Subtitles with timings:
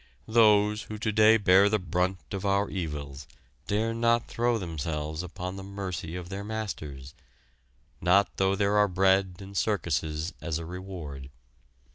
[0.27, 3.27] Those who to day bear the brunt of our evils
[3.67, 7.13] dare not throw themselves upon the mercy of their masters,
[8.01, 11.29] not though there are bread and circuses as a reward.